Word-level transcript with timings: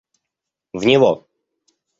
В 0.73 0.81
него. 0.87 1.27